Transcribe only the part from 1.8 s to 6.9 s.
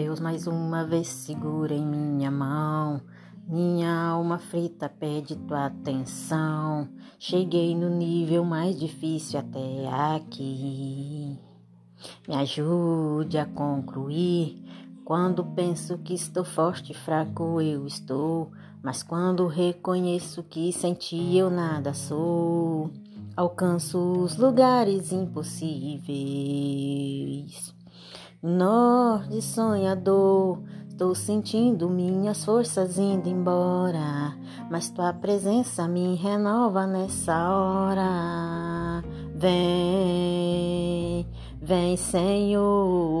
minha mão. Minha alma frita pede tua atenção.